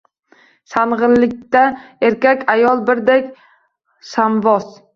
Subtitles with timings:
[0.71, 1.61] Shangʼilikda
[2.09, 3.31] erkak-xotin birdek
[4.15, 4.69] shavvoz.